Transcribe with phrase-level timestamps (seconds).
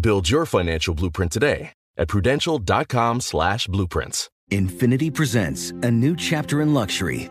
[0.00, 4.28] Build your financial blueprint today at prudential.com slash blueprints.
[4.50, 7.30] Infiniti presents a new chapter in luxury,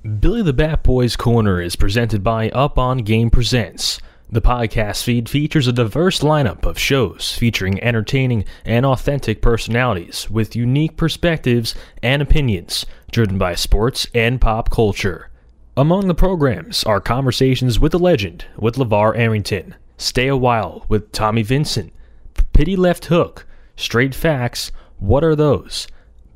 [0.00, 4.00] Billy the Bat Boys Corner is presented by Up On Game Presents.
[4.30, 10.56] The podcast feed features a diverse lineup of shows featuring entertaining and authentic personalities with
[10.56, 15.28] unique perspectives and opinions driven by sports and pop culture.
[15.76, 21.12] Among the programs are Conversations with the Legend with LaVar Arrington, Stay a While with
[21.12, 21.92] Tommy Vincent,
[22.54, 23.44] Pity Left Hook,
[23.76, 25.88] Straight Facts, What Are Those,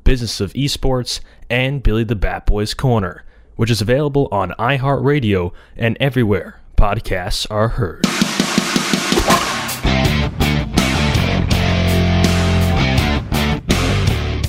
[0.03, 1.19] Business of Esports,
[1.49, 3.24] and Billy the Bat Boys Corner,
[3.55, 8.05] which is available on iHeartRadio and everywhere podcasts are heard.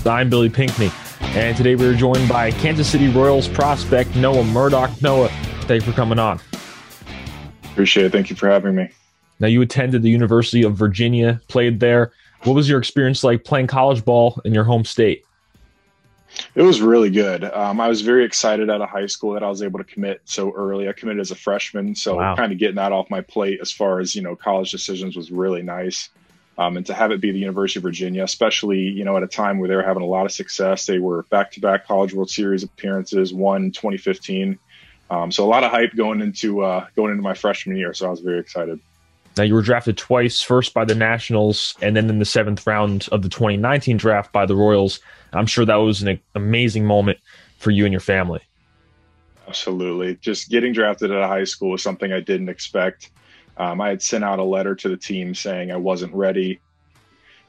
[0.06, 0.90] I'm Billy Pinckney,
[1.20, 5.02] and today we are joined by Kansas City Royals prospect Noah Murdock.
[5.02, 5.28] Noah,
[5.62, 6.40] thanks for coming on.
[7.64, 8.12] Appreciate it.
[8.12, 8.88] Thank you for having me.
[9.40, 12.12] Now, you attended the University of Virginia, played there.
[12.44, 15.25] What was your experience like playing college ball in your home state?
[16.54, 17.44] It was really good.
[17.44, 20.20] Um, I was very excited out of high school that I was able to commit
[20.24, 20.88] so early.
[20.88, 22.36] I committed as a freshman, so wow.
[22.36, 25.30] kind of getting that off my plate as far as you know college decisions was
[25.30, 26.08] really nice.
[26.58, 29.28] Um, and to have it be the University of Virginia, especially you know at a
[29.28, 32.62] time where they were having a lot of success, they were back-to-back College World Series
[32.62, 34.58] appearances, won 2015.
[35.08, 37.92] Um, so a lot of hype going into uh, going into my freshman year.
[37.94, 38.80] So I was very excited.
[39.36, 43.08] Now you were drafted twice, first by the Nationals, and then in the seventh round
[43.12, 45.00] of the 2019 draft by the Royals.
[45.32, 47.19] I'm sure that was an amazing moment
[47.58, 48.41] for you and your family.
[49.47, 50.16] Absolutely.
[50.16, 53.10] Just getting drafted out of high school was something I didn't expect.
[53.58, 56.60] Um, I had sent out a letter to the team saying I wasn't ready.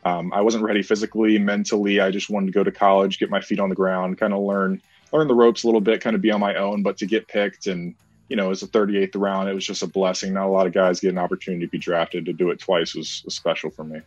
[0.06, 2.00] Um, I wasn't ready physically, mentally.
[2.00, 4.42] I just wanted to go to college, get my feet on the ground, kind of
[4.42, 4.82] learn
[5.14, 6.84] learn the ropes a little bit, kind of be on my own.
[6.84, 7.96] But to get picked and
[8.30, 10.34] you know, as a 38th round, it was just a blessing.
[10.34, 12.26] Not a lot of guys get an opportunity to be drafted.
[12.26, 14.02] To do it twice was, was special for me.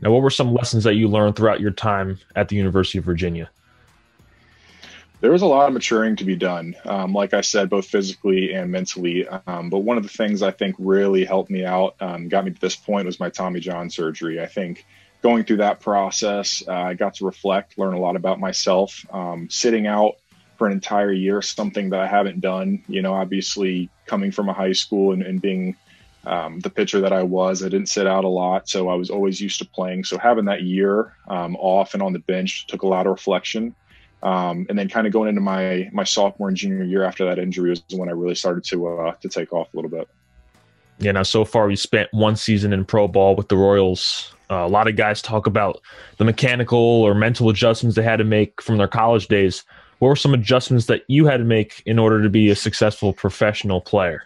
[0.00, 3.04] Now, what were some lessons that you learned throughout your time at the University of
[3.04, 3.50] Virginia?
[5.20, 8.52] There was a lot of maturing to be done, um, like I said, both physically
[8.52, 9.28] and mentally.
[9.46, 12.50] Um, but one of the things I think really helped me out, um, got me
[12.50, 14.40] to this point, was my Tommy John surgery.
[14.40, 14.84] I think
[15.22, 19.06] going through that process, uh, I got to reflect, learn a lot about myself.
[19.12, 20.16] Um, sitting out
[20.62, 22.84] for an entire year, something that I haven't done.
[22.86, 25.74] You know, obviously coming from a high school and, and being
[26.24, 27.64] um, the pitcher that I was.
[27.64, 30.04] I didn't sit out a lot, so I was always used to playing.
[30.04, 33.74] So having that year um, off and on the bench took a lot of reflection.
[34.22, 37.40] Um, and then kind of going into my my sophomore and junior year after that
[37.40, 40.08] injury was when I really started to uh, to take off a little bit.
[41.00, 44.32] Yeah, now so far we spent one season in pro ball with the Royals.
[44.48, 45.80] Uh, a lot of guys talk about
[46.18, 49.64] the mechanical or mental adjustments they had to make from their college days.
[50.02, 53.12] What were some adjustments that you had to make in order to be a successful
[53.12, 54.24] professional player?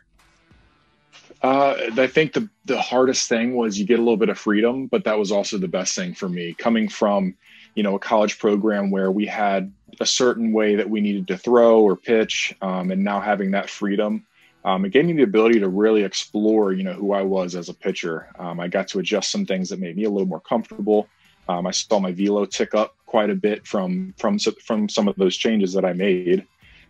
[1.42, 4.86] Uh, I think the the hardest thing was you get a little bit of freedom,
[4.86, 6.54] but that was also the best thing for me.
[6.54, 7.34] Coming from,
[7.74, 9.70] you know, a college program where we had
[10.00, 13.68] a certain way that we needed to throw or pitch, um, and now having that
[13.68, 14.24] freedom,
[14.64, 17.68] um, it gave me the ability to really explore, you know, who I was as
[17.68, 18.30] a pitcher.
[18.38, 21.06] Um, I got to adjust some things that made me a little more comfortable.
[21.50, 25.16] Um, I saw my velo tick up quite a bit from from from some of
[25.16, 26.46] those changes that I made.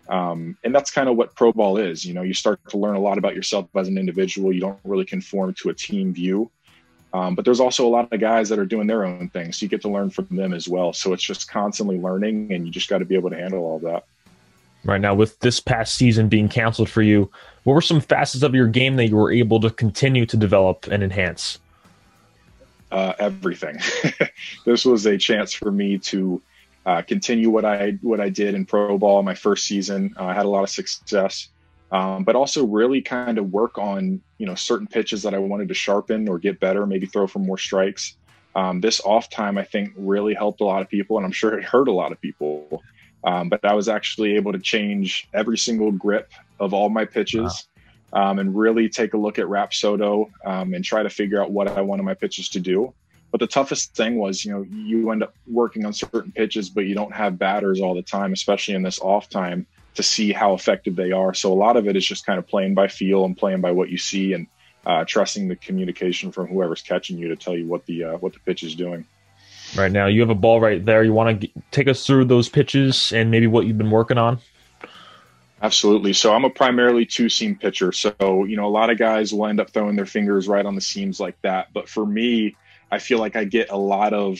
[0.09, 2.05] Um, and that's kind of what pro ball is.
[2.05, 4.53] You know, you start to learn a lot about yourself as an individual.
[4.53, 6.51] You don't really conform to a team view.
[7.13, 9.53] Um, but there's also a lot of guys that are doing their own thing.
[9.53, 10.93] So you get to learn from them as well.
[10.93, 13.79] So it's just constantly learning, and you just got to be able to handle all
[13.91, 14.05] that.
[14.85, 17.31] Right now, with this past season being canceled for you,
[17.63, 20.89] what were some facets of your game that you were able to continue to develop
[20.89, 21.61] and enhance?
[22.91, 23.77] Uh, everything.
[24.65, 26.41] this was a chance for me to
[26.87, 30.15] uh, continue what I what I did in pro ball my first season.
[30.17, 31.49] Uh, I had a lot of success,
[31.91, 35.67] um, but also really kind of work on you know certain pitches that I wanted
[35.69, 38.17] to sharpen or get better, maybe throw for more strikes.
[38.55, 41.59] Um, this off time I think really helped a lot of people, and I'm sure
[41.59, 42.83] it hurt a lot of people.
[43.25, 46.31] Um, but I was actually able to change every single grip
[46.61, 47.67] of all my pitches.
[48.17, 51.69] Um, and really take a look at Rapsodo um, and try to figure out what
[51.69, 52.95] I wanted my pitches to do.
[53.31, 56.87] But the toughest thing was, you know, you end up working on certain pitches, but
[56.87, 59.67] you don't have batters all the time, especially in this off time,
[59.97, 61.35] to see how effective they are.
[61.35, 63.73] So a lot of it is just kind of playing by feel and playing by
[63.73, 64.47] what you see and
[64.87, 68.33] uh, trusting the communication from whoever's catching you to tell you what the uh, what
[68.33, 69.05] the pitch is doing.
[69.77, 71.03] Right now, you have a ball right there.
[71.03, 74.39] You want to take us through those pitches and maybe what you've been working on.
[75.63, 76.13] Absolutely.
[76.13, 77.91] So I'm a primarily two seam pitcher.
[77.93, 78.15] So,
[78.45, 80.81] you know, a lot of guys will end up throwing their fingers right on the
[80.81, 81.73] seams like that.
[81.73, 82.57] But for me,
[82.91, 84.39] I feel like I get a lot of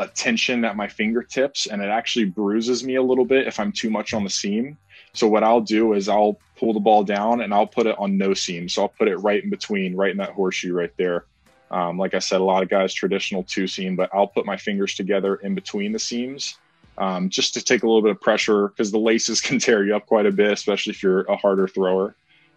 [0.00, 3.90] attention at my fingertips and it actually bruises me a little bit if I'm too
[3.90, 4.76] much on the seam.
[5.12, 8.18] So what I'll do is I'll pull the ball down and I'll put it on
[8.18, 8.68] no seam.
[8.68, 11.24] So I'll put it right in between, right in that horseshoe right there.
[11.70, 14.56] Um, like I said, a lot of guys traditional two seam, but I'll put my
[14.56, 16.56] fingers together in between the seams
[16.98, 19.96] um, just to take a little bit of pressure because the laces can tear you
[19.96, 22.14] up quite a bit, especially if you're a harder thrower.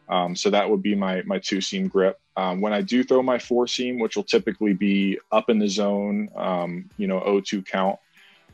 [0.09, 2.19] Um, so that would be my my two seam grip.
[2.35, 5.67] Um, when I do throw my four seam, which will typically be up in the
[5.67, 7.99] zone, um, you know, O2 count,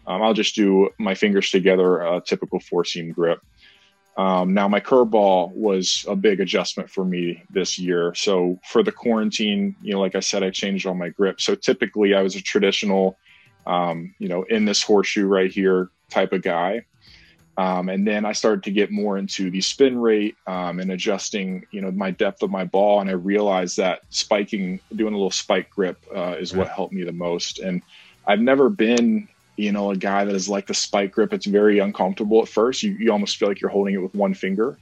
[0.06, 3.42] um, I'll just do my fingers together, a typical four seam grip.
[4.18, 8.16] Um, now my curveball was a big adjustment for me this year.
[8.16, 11.40] So for the quarantine, you know, like I said, I changed all my grip.
[11.40, 13.20] So typically I was a traditional,
[13.68, 16.86] um, you know, in this horseshoe right here type of guy.
[17.58, 21.66] Um, and then I started to get more into the spin rate um, and adjusting,
[21.72, 23.02] you know, my depth of my ball.
[23.02, 27.04] And I realized that spiking, doing a little spike grip, uh, is what helped me
[27.04, 27.58] the most.
[27.58, 27.82] And
[28.28, 31.34] I've never been, you know, a guy that is like the spike grip.
[31.34, 32.84] It's very uncomfortable at first.
[32.84, 34.78] You, you almost feel like you're holding it with one finger.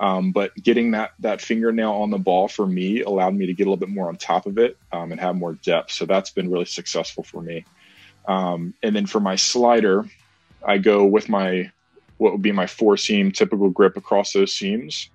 [0.00, 3.66] Um, but getting that that fingernail on the ball for me allowed me to get
[3.66, 5.92] a little bit more on top of it um, and have more depth.
[5.92, 7.64] So that's been really successful for me.
[8.26, 10.06] Um, and then for my slider,
[10.66, 11.70] I go with my
[12.18, 15.10] what would be my four seam typical grip across those seams.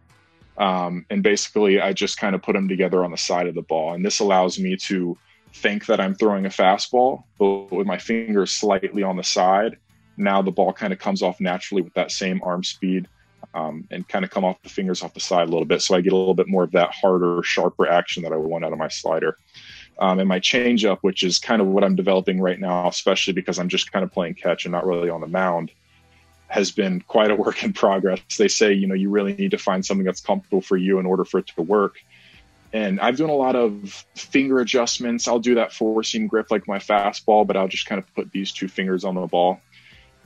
[0.58, 3.62] Um, and basically, I just kind of put them together on the side of the
[3.62, 3.94] ball.
[3.94, 5.18] And this allows me to
[5.54, 9.78] think that I'm throwing a fastball, but with my fingers slightly on the side,
[10.18, 13.08] now the ball kind of comes off naturally with that same arm speed
[13.54, 15.82] um, and kind of come off the fingers off the side a little bit.
[15.82, 18.66] So I get a little bit more of that harder, sharper action that I want
[18.66, 19.38] out of my slider.
[20.00, 23.60] Um, and my changeup, which is kind of what I'm developing right now, especially because
[23.60, 25.72] I'm just kind of playing catch and not really on the mound
[26.50, 28.20] has been quite a work in progress.
[28.38, 31.06] They say, you know, you really need to find something that's comfortable for you in
[31.06, 31.98] order for it to work.
[32.74, 35.28] And I've done a lot of finger adjustments.
[35.28, 38.32] I'll do that four seam grip like my fastball, but I'll just kind of put
[38.32, 39.60] these two fingers on the ball.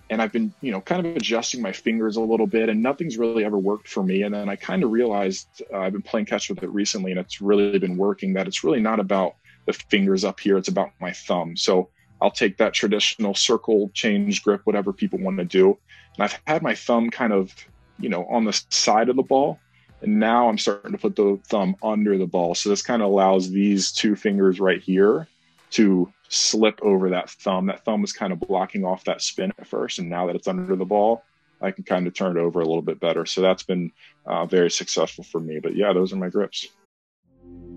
[0.09, 3.17] And I've been, you know, kind of adjusting my fingers a little bit, and nothing's
[3.17, 4.23] really ever worked for me.
[4.23, 7.19] And then I kind of realized uh, I've been playing catch with it recently, and
[7.19, 8.33] it's really been working.
[8.33, 11.55] That it's really not about the fingers up here; it's about my thumb.
[11.57, 11.89] So
[12.21, 15.77] I'll take that traditional circle change grip, whatever people want to do,
[16.15, 17.53] and I've had my thumb kind of,
[17.99, 19.59] you know, on the side of the ball.
[20.01, 22.55] And now I'm starting to put the thumb under the ball.
[22.55, 25.27] So this kind of allows these two fingers right here
[25.71, 27.67] to slip over that thumb.
[27.67, 29.99] That thumb was kind of blocking off that spin at first.
[29.99, 31.23] And now that it's under the ball,
[31.61, 33.25] I can kind of turn it over a little bit better.
[33.25, 33.91] So that's been
[34.25, 35.59] uh, very successful for me.
[35.59, 36.67] But yeah, those are my grips.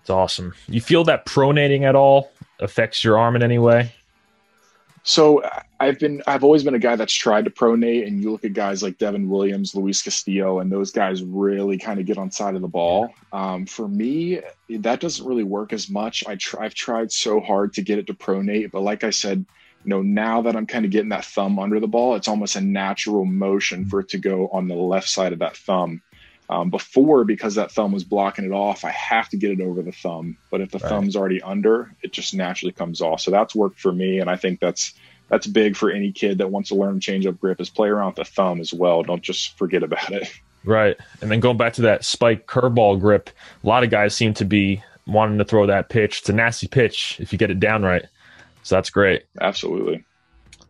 [0.00, 0.54] It's awesome.
[0.68, 3.92] You feel that pronating at all affects your arm in any way?
[5.02, 5.42] So
[5.78, 8.52] I've been I've always been a guy that's tried to pronate, and you look at
[8.52, 12.54] guys like Devin Williams, Luis Castillo, and those guys really kind of get on side
[12.54, 13.14] of the ball.
[13.32, 16.22] Um, for me, that doesn't really work as much.
[16.26, 19.46] I try, I've tried so hard to get it to pronate, but like I said,
[19.84, 22.56] you know, now that I'm kind of getting that thumb under the ball, it's almost
[22.56, 26.02] a natural motion for it to go on the left side of that thumb.
[26.50, 29.82] Um, before, because that thumb was blocking it off, I have to get it over
[29.82, 30.36] the thumb.
[30.50, 30.88] But if the right.
[30.88, 33.20] thumb's already under, it just naturally comes off.
[33.20, 34.94] So that's worked for me, and I think that's
[35.28, 38.16] that's big for any kid that wants to learn changeup grip is play around with
[38.16, 39.04] the thumb as well.
[39.04, 40.28] Don't just forget about it.
[40.62, 43.30] Right, and then going back to that spike curveball grip,
[43.64, 46.18] a lot of guys seem to be wanting to throw that pitch.
[46.18, 48.04] It's a nasty pitch if you get it down right.
[48.62, 49.24] So that's great.
[49.40, 50.04] Absolutely.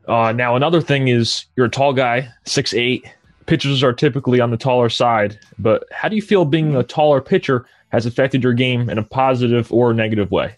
[0.07, 3.05] Uh, now another thing is you're a tall guy, six eight
[3.51, 7.21] pitchers are typically on the taller side, but how do you feel being a taller
[7.21, 10.57] pitcher has affected your game in a positive or negative way?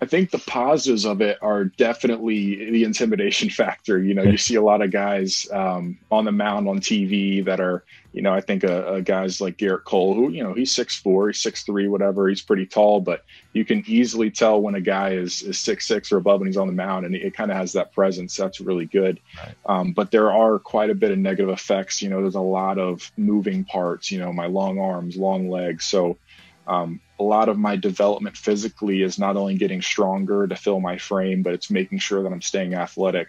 [0.00, 3.98] I think the positives of it are definitely the intimidation factor.
[3.98, 7.60] You know, you see a lot of guys um, on the mound on TV that
[7.60, 10.74] are, you know, I think a, a guys like Gerrit Cole, who you know he's
[10.74, 12.28] six four, he's six three, whatever.
[12.28, 16.12] He's pretty tall, but you can easily tell when a guy is is six six
[16.12, 18.36] or above and he's on the mound, and it, it kind of has that presence.
[18.36, 19.18] That's really good.
[19.38, 19.54] Right.
[19.66, 22.02] Um, but there are quite a bit of negative effects.
[22.02, 24.10] You know, there's a lot of moving parts.
[24.10, 26.18] You know, my long arms, long legs, so.
[26.66, 30.98] Um, a lot of my development physically is not only getting stronger to fill my
[30.98, 33.28] frame, but it's making sure that I'm staying athletic.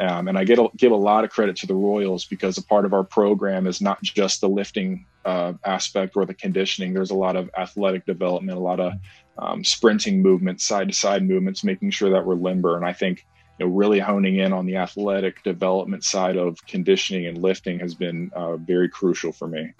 [0.00, 2.62] Um, and I get a, give a lot of credit to the Royals because a
[2.62, 6.94] part of our program is not just the lifting uh, aspect or the conditioning.
[6.94, 8.92] There's a lot of athletic development, a lot of
[9.38, 12.76] um, sprinting movements, side to side movements, making sure that we're limber.
[12.76, 13.26] And I think
[13.58, 17.94] you know, really honing in on the athletic development side of conditioning and lifting has
[17.94, 19.72] been uh, very crucial for me.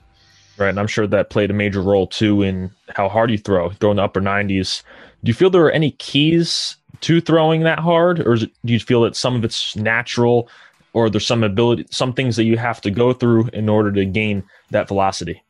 [0.58, 0.70] Right.
[0.70, 3.96] And I'm sure that played a major role too in how hard you throw, throwing
[3.96, 4.82] the upper 90s.
[5.22, 8.80] Do you feel there are any keys to throwing that hard, or it, do you
[8.80, 10.48] feel that some of it's natural,
[10.92, 14.04] or there's some ability, some things that you have to go through in order to
[14.04, 15.42] gain that velocity?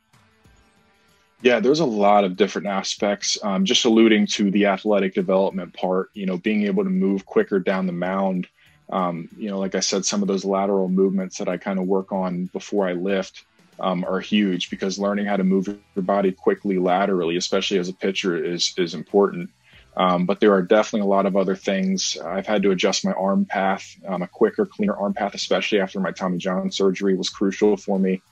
[1.40, 3.38] Yeah, there's a lot of different aspects.
[3.42, 7.60] Um, just alluding to the athletic development part, you know, being able to move quicker
[7.60, 8.46] down the mound.
[8.90, 11.86] Um, you know, like I said, some of those lateral movements that I kind of
[11.86, 13.44] work on before I lift
[13.80, 17.92] um, are huge because learning how to move your body quickly laterally, especially as a
[17.92, 19.50] pitcher, is is important.
[19.96, 22.16] Um, but there are definitely a lot of other things.
[22.24, 23.96] I've had to adjust my arm path.
[24.06, 27.98] Um, a quicker, cleaner arm path, especially after my Tommy John surgery, was crucial for
[27.98, 28.22] me.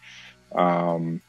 [0.55, 1.21] Um,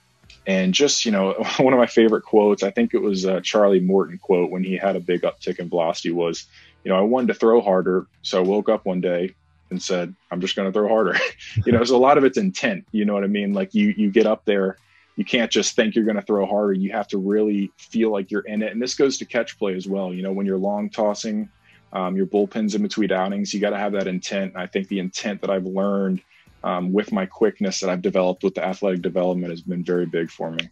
[0.45, 3.79] and just you know, one of my favorite quotes, I think it was a Charlie
[3.79, 6.45] Morton quote when he had a big uptick in velocity was,
[6.83, 9.35] you know, I wanted to throw harder, so I woke up one day
[9.69, 11.17] and said, I'm just going to throw harder.
[11.65, 12.85] you know, so a lot of it's intent.
[12.91, 13.53] You know what I mean?
[13.53, 14.77] Like you, you get up there
[15.17, 16.73] you can't just think you're going to throw harder.
[16.73, 18.71] You have to really feel like you're in it.
[18.71, 20.13] And this goes to catch play as well.
[20.13, 21.49] You know, when you're long tossing,
[21.91, 24.53] um, your bullpens in between outings, you got to have that intent.
[24.53, 26.21] And I think the intent that I've learned
[26.63, 30.29] um, with my quickness that I've developed with the athletic development has been very big
[30.29, 30.69] for me.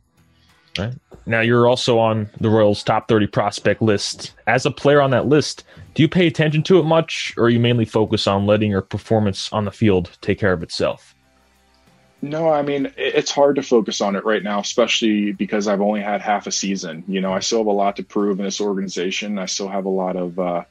[0.78, 0.94] Right.
[1.26, 4.34] Now you're also on the Royals top 30 prospect list.
[4.46, 5.64] As a player on that list,
[5.96, 8.82] do you pay attention to it much or are you mainly focus on letting your
[8.82, 11.16] performance on the field take care of itself?
[12.22, 16.02] No, I mean, it's hard to focus on it right now, especially because I've only
[16.02, 17.04] had half a season.
[17.08, 19.40] You know, I still have a lot to prove in this organization.
[19.40, 20.64] I still have a lot of, uh,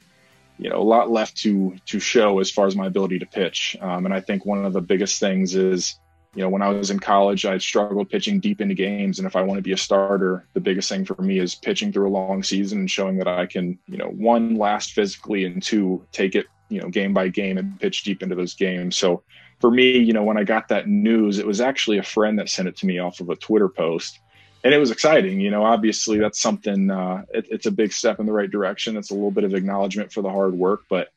[0.59, 3.77] you know, a lot left to to show as far as my ability to pitch.
[3.81, 5.99] Um, and I think one of the biggest things is
[6.35, 9.19] you know, when I was in college, I struggled pitching deep into games.
[9.19, 11.93] And if I want to be a starter, the biggest thing for me is pitching
[11.93, 15.63] through a long season and showing that I can, you know, one, last physically, and
[15.63, 18.97] two, take it, you know, game by game and pitch deep into those games.
[18.97, 19.23] So
[19.61, 22.49] for me, you know, when I got that news, it was actually a friend that
[22.49, 24.19] sent it to me off of a Twitter post.
[24.65, 25.41] And it was exciting.
[25.41, 28.97] You know, obviously that's something, uh, it, it's a big step in the right direction.
[28.97, 30.81] It's a little bit of acknowledgement for the hard work.
[30.89, 31.11] But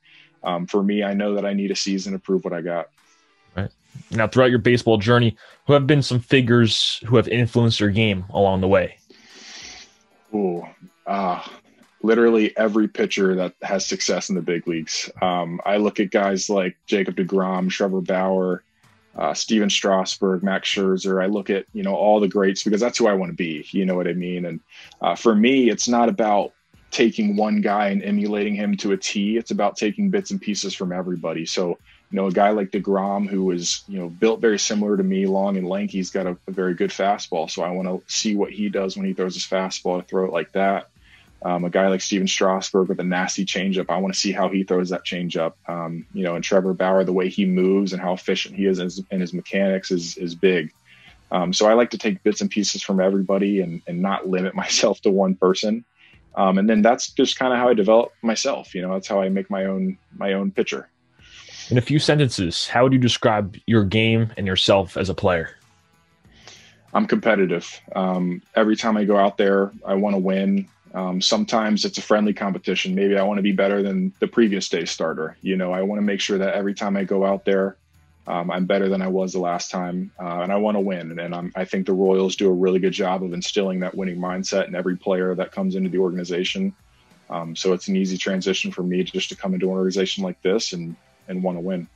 [0.44, 2.90] um, for me, I know that I need a season to prove what I got.
[4.12, 8.26] Now, throughout your baseball journey, who have been some figures who have influenced your game
[8.30, 8.98] along the way?
[10.34, 10.68] Oh,
[11.06, 11.44] uh,
[12.02, 15.10] literally every pitcher that has success in the big leagues.
[15.22, 18.64] Um, I look at guys like Jacob DeGrom, Trevor Bauer,
[19.16, 21.22] uh, Stephen Strasburg, Max Scherzer.
[21.22, 23.66] I look at you know all the greats because that's who I want to be.
[23.72, 24.46] You know what I mean?
[24.46, 24.60] And
[25.02, 26.54] uh, for me, it's not about
[26.92, 29.38] taking one guy and emulating him to a T.
[29.38, 31.46] It's about taking bits and pieces from everybody.
[31.46, 31.78] So
[32.12, 35.26] you know, a guy like DeGrom who was, you know, built very similar to me,
[35.26, 37.50] long and lanky, he's got a, a very good fastball.
[37.50, 40.26] So I want to see what he does when he throws his fastball to throw
[40.26, 40.90] it like that.
[41.44, 44.50] Um, a guy like Stephen Strasburg with a nasty changeup, I want to see how
[44.50, 45.54] he throws that changeup.
[45.68, 48.80] Um, you know, and Trevor Bauer, the way he moves and how efficient he is
[48.80, 50.74] in his mechanics is is big.
[51.30, 54.56] Um, so I like to take bits and pieces from everybody and, and not limit
[54.64, 55.86] myself to one person.
[56.36, 58.74] Um, and then that's just kind of how I develop myself.
[58.76, 60.90] You know, that's how I make my own my own pitcher.
[61.70, 65.58] In a few sentences, how would you describe your game and yourself as a player?
[66.94, 67.82] I'm competitive.
[67.94, 70.70] Um, every time I go out there, I want to win.
[70.94, 72.96] Um, sometimes it's a friendly competition.
[72.96, 75.38] Maybe I want to be better than the previous day's starter.
[75.42, 77.76] You know, I want to make sure that every time I go out there,
[78.28, 81.20] um, I'm better than I was the last time, uh, and I want to win.
[81.20, 84.18] And I'm, I think the Royals do a really good job of instilling that winning
[84.18, 86.74] mindset in every player that comes into the organization.
[87.30, 90.42] Um, so it's an easy transition for me just to come into an organization like
[90.42, 90.96] this and
[91.28, 91.88] and want to win.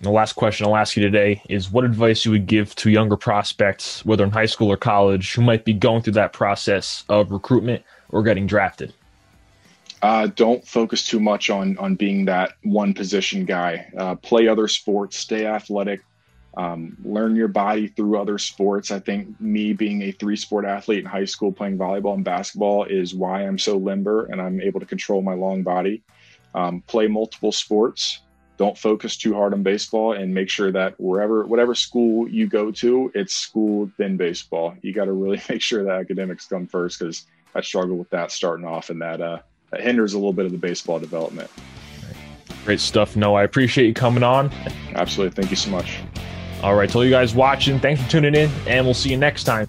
[0.00, 3.16] The last question I'll ask you today is what advice you would give to younger
[3.16, 7.30] prospects, whether in high school or college, who might be going through that process of
[7.30, 8.92] recruitment or getting drafted?
[10.02, 13.90] Uh, don't focus too much on on being that one position guy.
[13.96, 16.02] Uh, play other sports, stay athletic,
[16.58, 18.90] um, learn your body through other sports.
[18.90, 22.84] I think me being a three sport athlete in high school, playing volleyball and basketball,
[22.84, 26.02] is why I'm so limber and I'm able to control my long body.
[26.54, 28.20] Um, play multiple sports
[28.56, 32.70] don't focus too hard on baseball and make sure that wherever whatever school you go
[32.70, 34.74] to it's school then baseball.
[34.82, 38.32] You got to really make sure that academics come first because i struggle with that
[38.32, 39.38] starting off and that uh
[39.70, 41.50] that hinders a little bit of the baseball development.
[42.64, 44.50] Great stuff no i appreciate you coming on.
[44.94, 45.34] Absolutely.
[45.34, 46.00] Thank you so much.
[46.62, 46.88] All right.
[46.90, 49.68] To all you guys watching thanks for tuning in and we'll see you next time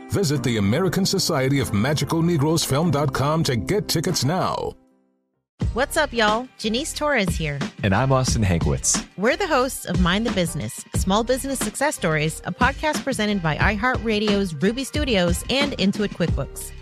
[0.11, 4.73] Visit the American Society of Magical Negroes Film.com to get tickets now.
[5.71, 6.49] What's up, y'all?
[6.57, 7.57] Janice Torres here.
[7.81, 9.07] And I'm Austin Hankwitz.
[9.15, 13.55] We're the hosts of Mind the Business Small Business Success Stories, a podcast presented by
[13.55, 16.73] iHeartRadio's Ruby Studios and Intuit QuickBooks.